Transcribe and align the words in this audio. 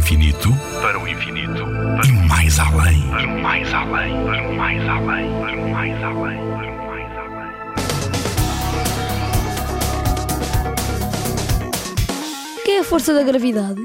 infinito, 0.00 0.48
para 0.80 0.98
o 0.98 1.06
infinito, 1.06 1.62
para 1.62 2.06
e 2.06 2.12
mais 2.26 2.58
além, 2.58 3.02
para 3.10 3.26
o 3.26 3.42
mais 3.42 3.74
além, 3.74 4.24
para 4.24 4.48
o 4.48 4.56
mais 4.56 4.88
além, 4.88 5.30
para 5.40 5.56
o 5.56 5.70
mais 5.70 6.02
além, 6.02 6.38
para 6.38 6.72
o 6.72 6.86
mais 6.86 7.16
além. 7.18 7.50
O 12.56 12.62
que 12.64 12.70
é 12.70 12.78
a 12.78 12.84
força 12.84 13.12
da 13.12 13.22
gravidade? 13.22 13.78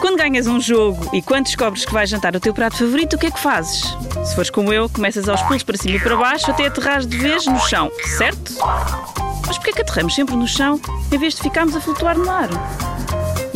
Quando 0.00 0.16
ganhas 0.16 0.46
um 0.46 0.58
jogo 0.58 1.10
e 1.14 1.20
quando 1.20 1.44
descobres 1.44 1.84
que 1.84 1.92
vais 1.92 2.08
jantar 2.08 2.34
o 2.34 2.40
teu 2.40 2.54
prato 2.54 2.78
favorito, 2.78 3.16
o 3.16 3.18
que 3.18 3.26
é 3.26 3.30
que 3.30 3.38
fazes? 3.38 3.82
Se 4.24 4.34
fores 4.34 4.48
como 4.48 4.72
eu, 4.72 4.88
começas 4.88 5.28
aos 5.28 5.42
pulos 5.42 5.62
para 5.62 5.76
cima 5.76 5.96
e 5.96 6.00
para 6.00 6.16
baixo 6.16 6.50
até 6.50 6.68
aterrares 6.68 7.06
de 7.06 7.18
vez 7.18 7.44
no 7.44 7.60
chão, 7.60 7.92
certo? 8.16 8.54
Mas 9.46 9.58
porquê 9.58 9.74
que 9.74 9.82
aterramos 9.82 10.14
sempre 10.14 10.34
no 10.34 10.48
chão 10.48 10.80
em 11.12 11.18
vez 11.18 11.34
de 11.34 11.42
ficarmos 11.42 11.76
a 11.76 11.82
flutuar 11.82 12.16
no 12.16 12.30
ar? 12.30 12.48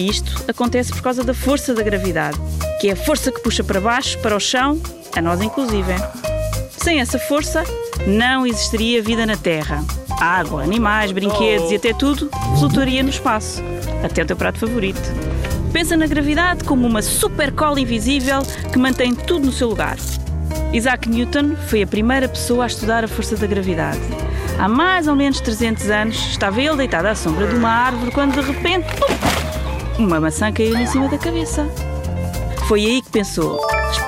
Isto 0.00 0.44
acontece 0.48 0.92
por 0.92 1.02
causa 1.02 1.22
da 1.22 1.34
força 1.34 1.74
da 1.74 1.82
gravidade, 1.82 2.38
que 2.80 2.88
é 2.88 2.92
a 2.92 2.96
força 2.96 3.30
que 3.30 3.42
puxa 3.42 3.62
para 3.62 3.80
baixo, 3.80 4.18
para 4.20 4.34
o 4.34 4.40
chão, 4.40 4.80
a 5.14 5.20
nós 5.20 5.42
inclusive. 5.42 5.92
Sem 6.70 7.00
essa 7.00 7.18
força, 7.18 7.62
não 8.06 8.46
existiria 8.46 9.02
vida 9.02 9.26
na 9.26 9.36
Terra. 9.36 9.84
Água, 10.18 10.62
animais, 10.62 11.12
brinquedos 11.12 11.70
e 11.70 11.76
até 11.76 11.92
tudo 11.92 12.30
flutuaria 12.58 13.02
no 13.02 13.10
espaço, 13.10 13.62
até 14.02 14.22
o 14.22 14.26
teu 14.26 14.36
prato 14.36 14.58
favorito. 14.58 15.02
Pensa 15.70 15.98
na 15.98 16.06
gravidade 16.06 16.64
como 16.64 16.86
uma 16.86 17.02
super 17.02 17.52
cola 17.52 17.78
invisível 17.78 18.40
que 18.72 18.78
mantém 18.78 19.14
tudo 19.14 19.46
no 19.46 19.52
seu 19.52 19.68
lugar. 19.68 19.98
Isaac 20.72 21.10
Newton 21.10 21.56
foi 21.68 21.82
a 21.82 21.86
primeira 21.86 22.26
pessoa 22.26 22.64
a 22.64 22.66
estudar 22.68 23.04
a 23.04 23.08
força 23.08 23.36
da 23.36 23.46
gravidade. 23.46 24.00
Há 24.58 24.66
mais 24.66 25.06
ou 25.08 25.14
menos 25.14 25.40
300 25.40 25.90
anos 25.90 26.16
estava 26.30 26.60
ele 26.60 26.76
deitado 26.76 27.06
à 27.06 27.14
sombra 27.14 27.46
de 27.46 27.54
uma 27.54 27.70
árvore 27.70 28.10
quando 28.10 28.34
de 28.34 28.40
repente 28.40 28.86
pum, 28.96 29.49
uma 30.04 30.20
maçã 30.20 30.52
caiu 30.52 30.76
em 30.76 30.86
cima 30.86 31.08
da 31.08 31.18
cabeça. 31.18 31.66
Foi 32.66 32.84
aí 32.84 33.02
que 33.02 33.10
pensou: 33.10 33.58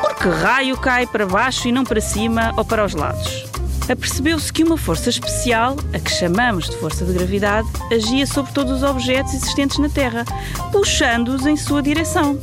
por 0.01 0.15
que 0.15 0.29
raio 0.29 0.77
cai 0.77 1.07
para 1.07 1.27
baixo 1.27 1.69
e 1.69 1.73
não 1.73 1.85
para 1.85 2.01
cima 2.01 2.53
ou 2.57 2.65
para 2.65 2.85
os 2.85 2.95
lados? 2.95 3.45
Apercebeu-se 3.89 4.53
que 4.53 4.63
uma 4.63 4.77
força 4.77 5.11
especial, 5.11 5.77
a 5.93 5.99
que 5.99 6.11
chamamos 6.11 6.71
de 6.71 6.77
força 6.77 7.05
de 7.05 7.13
gravidade, 7.13 7.69
agia 7.93 8.27
sobre 8.27 8.53
todos 8.53 8.73
os 8.73 8.83
objetos 8.83 9.35
existentes 9.35 9.79
na 9.79 9.89
Terra, 9.89 10.25
puxando-os 10.71 11.47
em 11.47 11.57
sua 11.57 11.83
direção. 11.83 12.39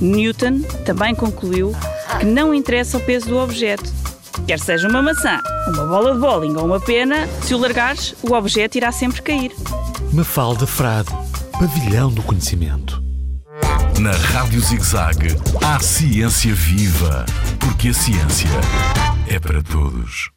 Newton 0.00 0.60
também 0.84 1.14
concluiu 1.14 1.74
que 2.18 2.26
não 2.26 2.54
interessa 2.54 2.98
o 2.98 3.00
peso 3.00 3.28
do 3.28 3.38
objeto. 3.38 3.90
Quer 4.46 4.58
seja 4.58 4.88
uma 4.88 5.02
maçã, 5.02 5.40
uma 5.68 5.86
bola 5.86 6.14
de 6.14 6.20
bowling 6.20 6.56
ou 6.56 6.66
uma 6.66 6.80
pena, 6.80 7.26
se 7.42 7.54
o 7.54 7.58
largares, 7.58 8.14
o 8.22 8.34
objeto 8.34 8.76
irá 8.76 8.92
sempre 8.92 9.22
cair. 9.22 9.52
Mafalda 10.12 10.66
Frade, 10.66 11.10
pavilhão 11.60 12.10
do 12.10 12.22
conhecimento. 12.22 13.02
Na 14.00 14.12
Rádio 14.12 14.62
ZigZag, 14.62 15.36
há 15.62 15.78
ciência 15.78 16.54
viva, 16.54 17.26
porque 17.58 17.88
a 17.88 17.92
ciência 17.92 18.48
é 19.28 19.38
para 19.38 19.62
todos. 19.62 20.30